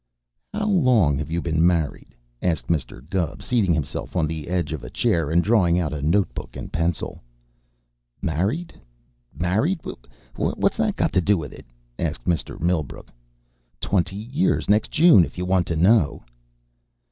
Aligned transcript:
"How 0.51 0.65
long 0.65 1.19
have 1.19 1.29
you 1.29 1.43
been 1.43 1.63
married?" 1.63 2.15
asked 2.41 2.69
Mr. 2.69 3.07
Gubb, 3.07 3.43
seating 3.43 3.71
himself 3.71 4.15
on 4.15 4.25
the 4.25 4.47
edge 4.47 4.73
of 4.73 4.83
a 4.83 4.89
chair 4.89 5.29
and 5.29 5.43
drawing 5.43 5.77
out 5.77 5.93
a 5.93 6.01
notebook 6.01 6.55
and 6.55 6.73
pencil. 6.73 7.21
"Married? 8.19 8.73
Married? 9.31 9.79
What's 10.35 10.77
that 10.77 10.95
got 10.95 11.13
to 11.13 11.21
do 11.21 11.37
with 11.37 11.53
it?" 11.53 11.67
asked 11.99 12.25
Mr. 12.25 12.59
Millbrook. 12.59 13.09
"Twenty 13.79 14.15
years 14.17 14.67
next 14.67 14.89
June, 14.89 15.23
if 15.23 15.37
you 15.37 15.45
want 15.45 15.67
to 15.67 15.75
know." 15.75 16.23